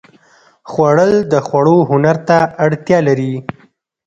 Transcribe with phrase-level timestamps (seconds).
[0.71, 3.33] خوړل د خوړو هنر ته اړتیا لري